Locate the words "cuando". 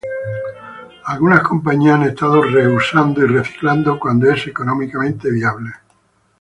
3.99-4.31